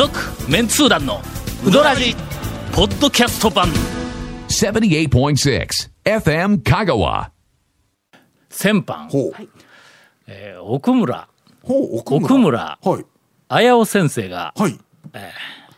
[0.00, 0.18] 続
[0.50, 1.20] メンツー団の
[1.62, 2.16] ウドラジ
[2.72, 3.68] ポッドキャスト版。
[4.48, 5.68] 78.6
[6.04, 7.28] FM Kagawa.
[8.48, 9.32] 先般、ほう。
[10.26, 11.28] えー奥村。
[11.62, 12.24] ほう奥村。
[12.24, 12.78] 奥村。
[12.82, 13.04] はい。
[13.48, 14.78] 綾尾先生が、はい。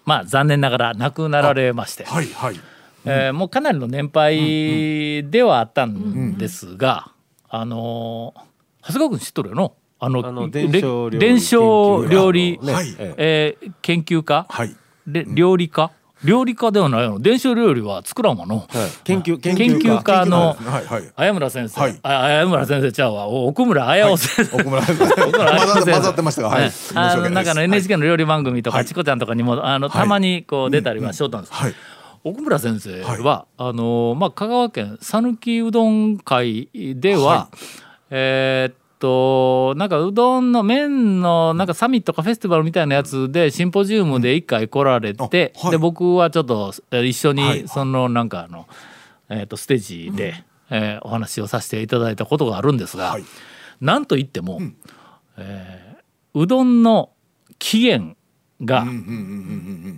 [0.05, 2.61] まあ残念ながら亡くなられまして、はいはい。
[3.05, 7.11] えーもうかなりの年配ではあったんですが、
[7.49, 8.41] あのー
[8.83, 12.97] 長谷川君知っとるよのあのあのれ伝承料理ねはい。
[12.99, 14.75] えー研究家、はい。
[15.07, 15.93] で料理家？
[16.25, 17.21] 料理家ではないの？
[17.21, 18.67] 伝承料理は作らんわの、はい。
[19.05, 21.13] 研究研研究家のはいはい。
[21.15, 21.99] 綾村先生、はい。
[22.03, 23.29] あ綾村先生ちゃうわ。
[23.29, 24.83] お奥村綾尾先生、奥村。
[24.87, 26.71] 混ざって混ざってましたがはい。
[26.97, 28.87] あのなんかの NHK の料理番組とか、はい。
[28.87, 30.03] チコちゃんとかにもあのはい。
[30.03, 31.75] たまにこう出たりはしよったんです、はい。
[32.25, 37.49] 奥村先生は、あのまあ、香川県讃岐うどん会では、は
[38.11, 47.63] えーっとなんかうどんの麺のなんかサミットかフェスティバルみたいなやつでシンポジウムで一回来られて、で僕はちょっとえー一緒はい。
[47.63, 48.69] にそのなんかあの、
[49.29, 53.25] えーっとステージで、えーお話をさせていただいたことがあるんですが、はい。
[53.81, 54.61] なんといっても、
[55.37, 57.11] えーうどんの
[57.59, 58.17] 起源
[58.65, 58.87] が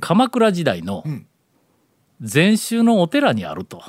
[0.00, 1.26] 鎌倉時代のん。
[2.20, 3.82] 禅宗のお寺にあると。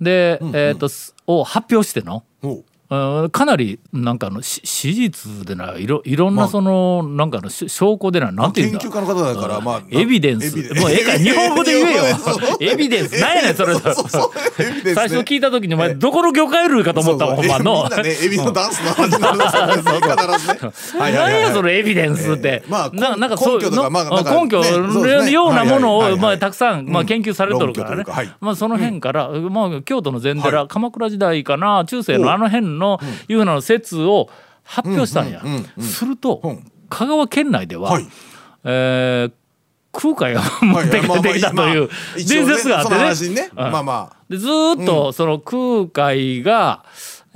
[0.00, 2.24] で、えー、とすを発表しての、
[2.88, 8.78] かなりなんかあのし史実でないろいろんまあなその、なんかあのし証拠でないなんていうんだ？
[8.78, 10.56] 研究家の方だからまあエビデンス。
[10.74, 12.04] もうええか日本語で言えよ。
[12.60, 13.20] エビデンス。
[13.20, 13.74] 何やねんそれ。
[14.94, 17.82] 最初聞いた時にお前どこの魚介類かと思ったわほんまの。
[17.82, 19.48] みんなねエビのダンスの話になるんで
[20.74, 20.98] すよ。
[20.98, 22.70] 何やそのエビデンスって、ええ。
[22.70, 27.06] まあななんかそう根拠とかのまあ根拠のようなものを、まあ、たくさん、まあ、うん。
[27.06, 28.04] 研究されとるからね、
[28.40, 30.68] まあ、その辺から、まあ、京都の禅寺、はい。
[30.68, 34.28] 鎌倉時代かな中世のあの辺のいうふうな説を
[34.62, 36.72] 発表したんや、うんうんうんうんすると、うん。
[36.88, 38.06] 香川県内では、はい。
[38.64, 39.32] えー
[39.98, 43.50] 空海が持って帰ってきたという伝説があってね。
[43.54, 44.16] まあまあ。
[44.28, 46.84] でずーっとその空海が、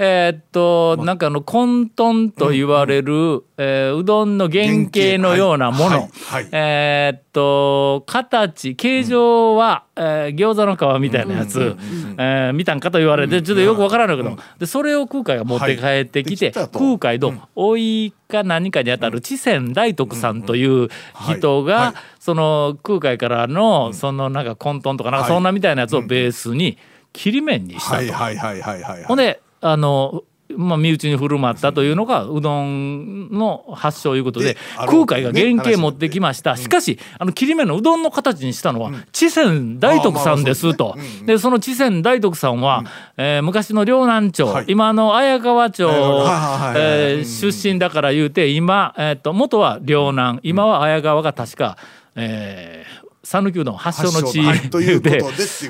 [0.03, 6.49] えーっとなんかあの混沌と言われる、えーうどんの原型のようなもの、はいはいはい。
[6.53, 11.77] えーっと形形状は、えー餃子の皮みたいなやつ、
[12.17, 20.89] えー見たんかと言われてちょっとよくわからないけど、でそれを空海が持って帰ってきて、はいでき空海のおいか何かにあたる知仙大徳さんという
[21.31, 26.79] 人が、その空海からのそのなんか混沌とかなんかそんなみたいなやつをベースに
[27.13, 27.97] 切り麺にしたと。
[27.97, 29.05] はいはいはいはいはい。
[29.05, 30.25] ほんであの
[30.57, 40.97] まあ、身内に振る舞ったというのがうどんの発祥いうことで空海が原型ね持ってきました、しかしあの切り目のうどんの形にしたのは知仙大徳さんですと。
[41.25, 42.85] でその知仙大徳さんは、
[43.17, 44.65] えー昔の両南町、はい。
[44.69, 50.41] 今の綾川町、えー出身だから言うて今、えー、と元は両南。
[50.43, 51.77] 今は綾川が確か、
[52.17, 54.41] えー讃岐うどん発祥の地。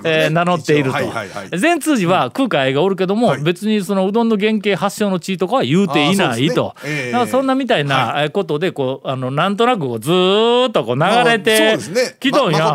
[0.02, 0.98] で名乗っていると。
[1.58, 3.42] 善通寺は空海がおるけども、はい。
[3.42, 6.74] 別にそのうどんの原型発祥の地とかは言うていないと、
[7.28, 11.76] そんなみたいなえーことでこうあのなんとなくずーっとこう流れて
[12.20, 12.74] きとんや。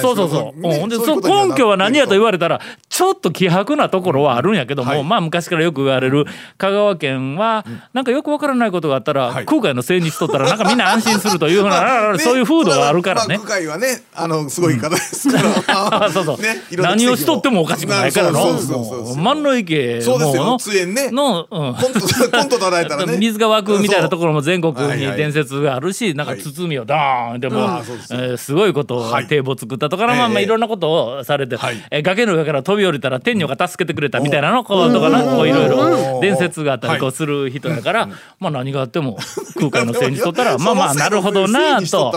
[0.00, 1.48] そうそうそう。
[1.48, 5.04] 根拠は何やと言われれたらちょっと希薄なところはあるんやけども、はい。
[5.04, 6.24] まあ昔からよく言われる
[6.56, 9.46] 香川県はなんかよくわからないことがあったら、はい。
[9.46, 13.46] 空海のせいにしとったらなんかみんな安心するというふうな、 そういう風土があるからねまあ、。
[13.46, 31.56] 空海はねあのすごい方ですから、そうそう、ね何をしとってもおかしくないからのそうそうそう万の池そうですよも通園ねの、うん、コントコント叩いたらね水が湧くみたいなところも全国に伝説があるし、なんか包みをダーンでも、すえすごいことを堤防作ったとか、まあまあいろんなことをされて、
[31.90, 39.18] え崖の上から飛び降りたら天女が助けてくれたみたいなのこうとかなこういろいろ伝説があったりこうする人だから、まあ何があっても
[39.54, 42.12] 空海のせいにしとったらまあまあなるほどなそのせいにしと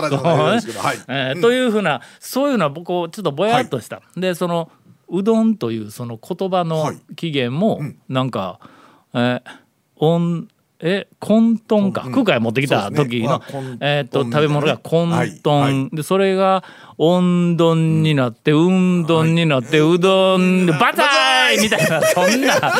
[1.08, 4.02] えーというふうなそういうのは僕ちょっとぼやっとした。
[4.16, 4.70] でその
[5.08, 8.60] うどんというその言葉の起源もなんか、
[9.14, 9.42] えー
[10.02, 10.48] 音
[10.82, 13.44] え混沌か、空海持ってきた時の、ね
[13.80, 15.80] えーっと混食べ物が混沌、はい。
[15.80, 15.94] はい。
[15.94, 16.64] でそれが
[16.96, 21.06] 温丼になって、うんどんになって、うどんでバター
[21.50, 22.70] いみたいなそんなまあ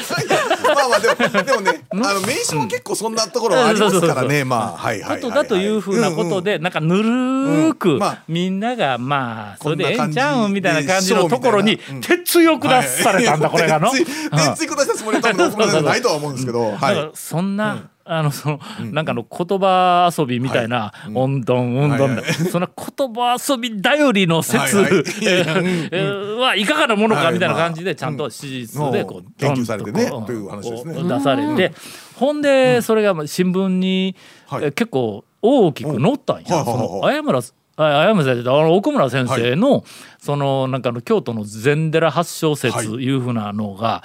[0.88, 13.90] まあでもでもねあの名刺も結構そんなところはありますからねまあはいはいことだというふうなことで、なんかぬるく、みんながまあそれでええんちゃうんみたいな感じのところにでしょうみたいな鉄を下されたんだ、これがの。
[13.90, 16.76] ついつい下したつもりは多分ないとは思うんですけど
[17.14, 18.60] そんなあのその、
[18.92, 21.42] なんかの言葉遊びみたいな「おん。
[21.42, 21.96] どんうん。
[21.96, 28.16] どん」そんな言葉遊び頼りの説はいかがなものかみたいな感じでちゃん。
[28.16, 31.72] と史実でこう研究されてねという話ですね出されて
[32.16, 32.40] ほん。
[32.42, 34.16] でそれが新聞に
[34.50, 36.42] 結構大きく載ったん。
[36.42, 36.64] や。
[36.64, 37.40] その綾村
[37.76, 39.84] 綾村先生あの奥村先生の、
[40.18, 40.82] そのなん。
[40.82, 44.02] かの京都の禅寺発祥説いうふうなのが、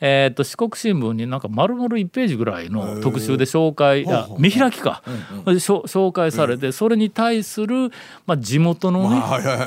[0.00, 7.90] えー、と四国新聞になんか丸々1ページぐらいの特集で紹介あ見開きか、うんうん、紹介されて、それに対する、
[8.26, 9.20] まあ、地元のね、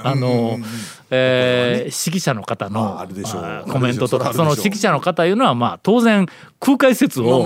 [0.04, 0.58] あの、
[1.12, 3.06] えー、指揮者の方の、
[3.72, 6.26] コメントとかその指揮者の方いうのはまあ当然
[6.60, 7.46] 空海説を、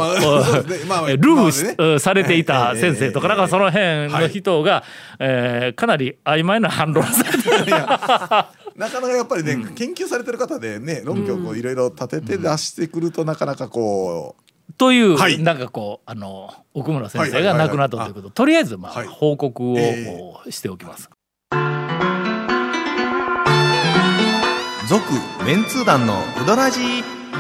[1.18, 4.84] ルフされていた先生とかなんかその辺の人が、
[5.20, 14.44] えー、かなり曖昧な反論されてなかなかやっぱりね、うん、研究されてる方でね論拠をいろいろ立てて出してくるとなかなかこう。
[14.78, 21.10] という、はい、なんかこうあの奥村先生が亡くなったということ、とりあえずまあ、はい、報告を、えー、しておきます。
[24.88, 25.04] 続、
[25.40, 26.14] えー、メンツー団の
[26.44, 26.80] ウドラジ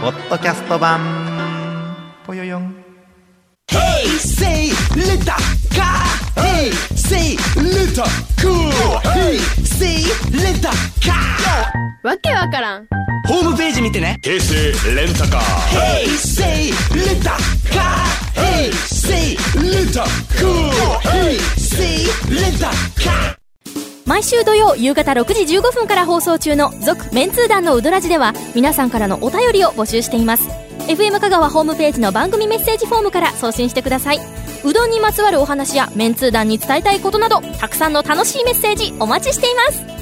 [0.01, 0.99] ポッドキャスト版。
[2.25, 2.75] ぽよよん。
[3.69, 4.71] Hey, say,
[7.09, 8.03] レタカ Hey, say, let
[8.41, 8.69] cool.
[9.13, 10.61] Hey, say, let
[10.99, 11.71] car.
[12.03, 12.87] わけわからん。
[13.27, 14.17] ホームページ見てね。
[14.21, 14.55] 平成
[14.93, 15.41] レンタカー。
[16.03, 17.23] Hey, say, let
[17.71, 18.03] car.
[18.35, 19.93] Hey, say, let
[20.37, 20.69] cool.
[21.09, 22.59] Hey, say, let
[23.01, 23.37] car.
[24.05, 30.47] 毎週土曜夕方6時15分から放送中の「続・メンツー団のウドラジ」では皆さんからのお便りを募集しています
[30.87, 34.19] FM 香川ホームページの番組メッセージフォームから送信してください
[34.63, 39.97] うどんにまつわるお話やメンツー団に伝えたいことなどたくさんの楽しいメッセージお待ちしています。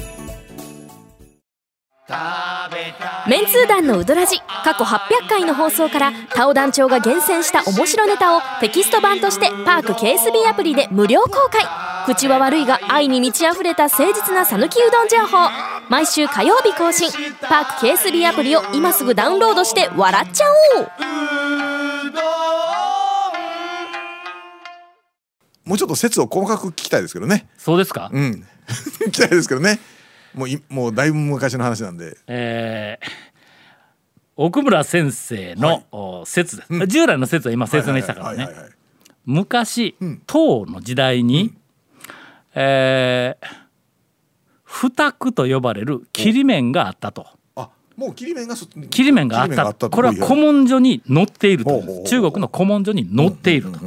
[3.28, 11.64] メンツー団のうどらじ過去800回の放送からタオ団長が厳選した面白ネタをテキスト版としてパーク KSB アプリで無料公開。
[12.06, 15.50] 口は悪いが愛に満ち溢れた誠実な讃岐うどん情報。
[15.88, 17.10] 毎週火曜日更新。
[17.40, 20.44] パーク KSB アプリを今すぐダウンロードして笑っちゃ
[20.78, 21.35] おう。
[25.66, 27.48] もうちょっと説を細かく聞きたいですけどね。
[27.58, 28.08] そうですか？
[28.12, 28.46] うん。
[29.06, 29.80] 聞きたいですけどね。
[30.32, 32.16] もういもうだいぶ昔の話なんで。
[32.28, 33.06] えー、
[34.36, 38.48] 奥村先生の、はい、説です、うん、従来の説は今説明したからね。
[39.24, 41.56] 昔、うん、唐の時代に、うん、
[42.54, 43.46] えー、
[44.64, 47.26] 二区と呼ばれる切り面があったと。
[47.96, 48.54] もう切り面が
[48.90, 53.78] 切り面があったこれは古文書に載っていると中国の古文書に載っていると。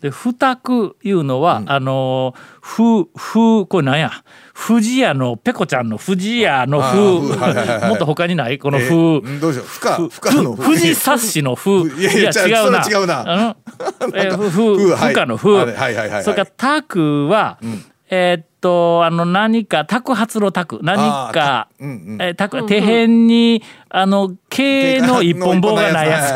[0.00, 4.10] で二区いうのは、うん、あのふふこれなんや？
[4.54, 6.96] 富士屋のペコちゃんの富士屋のふ。
[6.96, 8.58] もっと他にない？
[8.58, 9.66] このふ、えー、どうしよう？
[9.66, 11.70] ふかふかの富士冊子のふ。
[12.00, 12.84] いや違うな。
[12.88, 13.56] 違うな。
[14.14, 17.84] えふふふかのふ、はいはいはいはい、それからタクは、うん。
[18.10, 26.28] えー、っとあの何か托発の托何か、うんうん、えー、底辺にあの毛の一本棒がないやつ。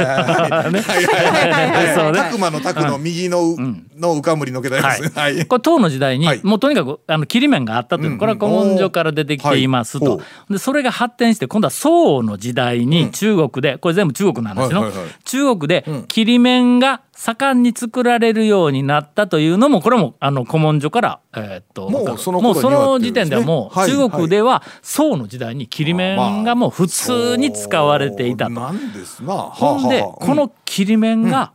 [1.99, 2.19] そうね。
[2.21, 3.57] 拓磨の拓の右の
[3.97, 5.13] のうかむりのけたやつ。
[5.13, 5.45] はい。
[5.47, 9.73] これ唐の時代にもうとにかくあの切り面があったというこれは古文書から出てきてい。
[9.73, 10.21] ますと。
[10.51, 14.93] でそれが発展して今度は宋の時代に中国でこれ全部中国の話の。
[15.25, 28.55] 中国で切り面が盛んに作られるようになったというのもこれもあの古文書からえっともうその時点ではもう中国では宋の時代に切り面がもう普通にに使われていたと。
[28.55, 31.53] ほんでこの切り面が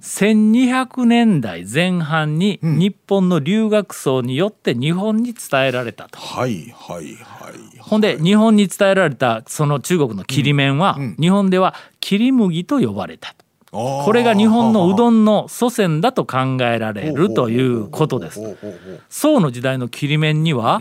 [0.00, 6.18] 1200年代前半に日本の留学僧によって日本に伝えられたと。
[6.18, 7.78] はいはいはい。
[7.78, 13.44] ほんで日本に伝えられたその中国の切り面は日本では切り麦と呼ばれたと。
[13.72, 18.40] これが日本のうどんの祖先だと考えられるということです。
[19.08, 20.78] 宋の時代の切り面には、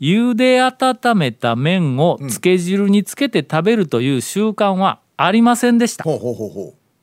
[0.00, 6.04] 茹で温めた麺をつけ汁につけて食べるという習慣はありませんでした。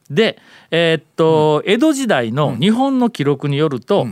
[0.10, 0.38] で、
[0.72, 4.08] えー、っと、江戸時代の日本の記録によると、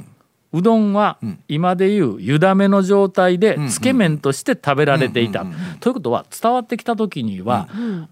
[0.51, 5.45] うどんは今でいう湯だめの状態でつけ麺として食べられていた。
[5.79, 7.67] ということは伝わってきた時には、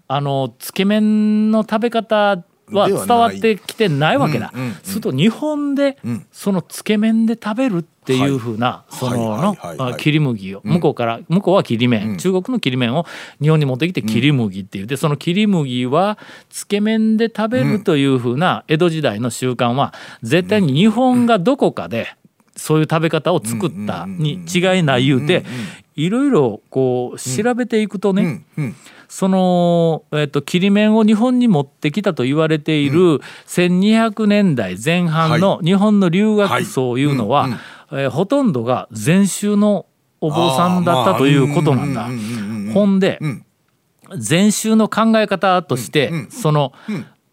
[0.06, 4.52] あのつけ麺の食べ方は伝わってきてないわけだ。
[4.82, 5.96] すると日本で
[6.32, 10.60] そのつけ麺で食べるっていうふうなそのの切り麦を。
[10.64, 12.18] 向こうから向こうは切り麺。
[12.18, 13.06] 中国の切り麺を
[13.40, 16.18] 日本に持ってきて切り麦って言ってその切り麦は
[16.50, 18.18] つけ麺で食べるという。
[18.18, 22.14] ふうな江戸時代の習慣は絶対に日本がどこかで
[22.58, 25.44] そういう食べ方を作ったに違いない言うて
[25.94, 28.44] いろいろこう調べていくとね、
[29.08, 37.48] その、えっと、切り面を日本に持ってきたと言われている1200年代前半の日本の留学僧いうのは、
[37.90, 39.86] えー、ほとんどが禅宗の
[40.20, 42.08] お坊さんだったということなんだ。
[42.74, 43.18] ほんで、
[44.18, 46.72] 禅宗の考え方として、その、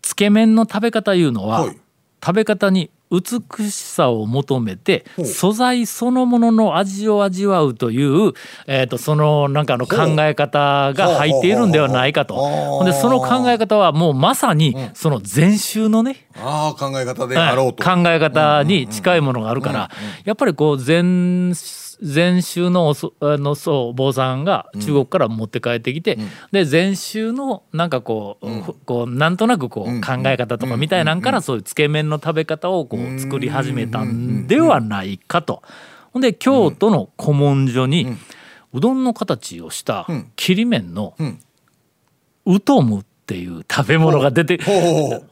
[0.01, 1.67] つけ麺の食べ方いうのは、
[2.23, 8.33] 食べ方に美しさを求めて素材そのものの味を味わうという、
[8.67, 12.35] えー、とそのなんかの考え方が入っているんではないかと。
[12.35, 19.89] ほんでその考え方はもうまさにその禅宗のね、あ考え方であろうと、考え方に近いものがあるから
[20.23, 21.53] やっぱりこう禅
[22.01, 35.61] 禅宗のあのそう坊さんが中国から持って帰ってきて、うん、で禅宗のなんかこううん、こうなんとなくこう考え方とかみたいなんからそういうつけ麺の食べ方をこう作り始めたんではないかと。
[36.11, 38.07] ほんで京都の古文書に
[38.73, 41.13] うどんの形をした切り麺の
[42.45, 44.59] うとむっていう食べ物が出て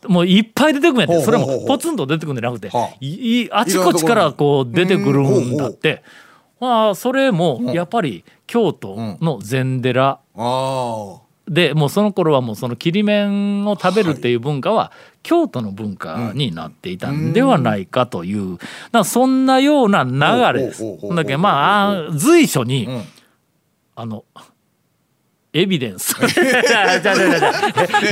[0.07, 2.69] もういっぱい出てくるんやってそれもポツンと出てくるんじゃなくて
[3.51, 6.03] あちこちからこう出てくるんだって。
[6.63, 10.21] まあそれもやっぱり京都の禅寺
[11.45, 14.93] でもうその頃はもうその切り麺を食べるっていう文化は
[15.23, 18.59] 京都の文化になっていたんではないかという。
[18.93, 20.67] だそんなような流れ。
[20.67, 20.83] です。
[21.13, 22.87] だけどまあ随所に
[23.97, 24.23] あの
[25.53, 26.15] エビデンス。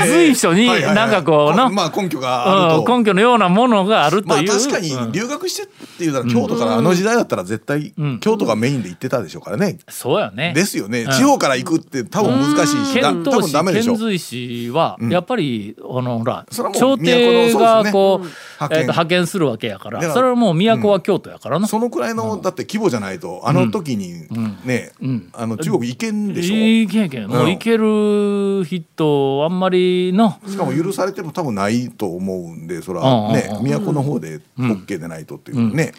[0.05, 5.67] 随所になんかこうの、まあ根拠があると、根拠のようなものがあるという、まあ、確かに留学してっ
[5.97, 10.53] ていうなら京都からあの時代だったら絶対京都がメインで行ってたでしょうからね、そうやね。
[10.55, 18.27] ですよね、地方から行くって多分難しいし、多分ダメでしょ遣隋使はやっぱり、あのほら朝廷がこう、
[18.59, 19.21] えー、と派遣。
[19.31, 24.27] するわけやからそれはもう都は京都やからな、そのくらいのだって規模じゃないとあの時に
[24.65, 24.91] ね、
[25.33, 30.37] あの中国行けんでしょ行けんけんもう行ける人あんまりの。
[30.47, 35.93] しかも許されても多分ないと思うんでそれはね都の方で OK でないとっていうね。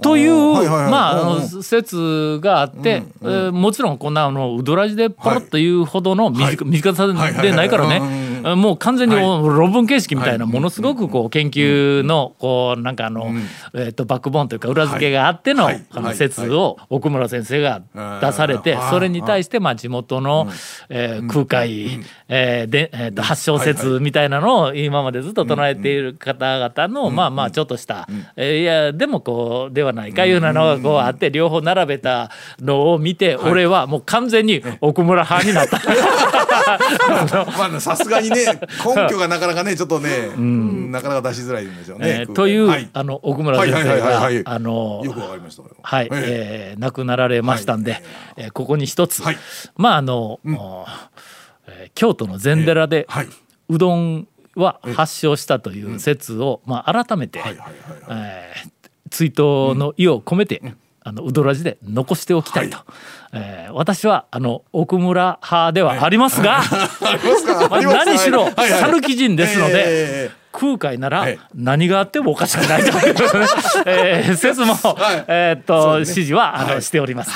[0.00, 0.52] という、
[0.90, 8.27] まあ、説があって、えもちろんこんなあのうどらじでポロッというほどの短さでないからね。
[8.56, 13.30] もう完全に論文形式みたいなものすごくこう研究のこうなんかあの、
[13.74, 17.82] えー、とバックボーンというか裏付けがあってのあの説を奥村先生が
[18.20, 20.48] 出されてそれに対してまあ地元の、
[20.88, 32.30] え空海、えでえー、と発祥説みたいなのを今までずっと唱えている方々のまあまあちょっとした、えいやでもこうではないかいうなのがこうあって両方並べた
[32.60, 35.78] のを見て俺はもう完全に奥村派になった。
[37.58, 38.44] まあさすがにね
[38.84, 42.20] 根拠がなかなかねちょっとね、うん、なかなか出しづらいんでしょうね。
[42.20, 48.02] えー、という、はい、あの奥村先生があのよくわかりましたはい、えー、亡くなられましたんで、はい、
[48.36, 49.36] えー、ここに一つ、はい、
[49.76, 50.54] まああの、うん、
[51.66, 53.28] えー、京都の禅寺で、はい、
[53.68, 57.40] うどんは発祥したという説を、まあ、改めて
[59.10, 60.62] 追悼の意を込めて、
[61.08, 62.86] あのうどらじで残しておきたいと、はい、
[63.32, 67.18] えー、私はあの奥村派ではありますが、はい、
[67.70, 73.14] まあ、何しろ讃岐人ですので、えー、空海なら何があってもおかしくないという、
[73.86, 77.30] えー、説も、はい、えー、っと、ね、指示はあの、しております。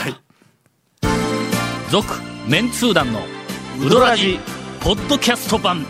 [1.88, 3.20] 続、メンツー団の
[3.80, 4.38] ウドラジ
[4.80, 5.86] ポッドキャスト版。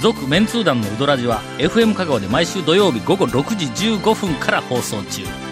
[0.00, 5.51] 続メンツー団のウドラジは FM 香川で毎週土曜日午後6時15分から放送中。